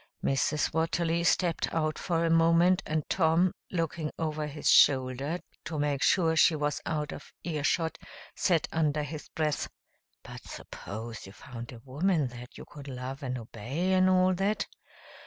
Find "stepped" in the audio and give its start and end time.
1.23-1.71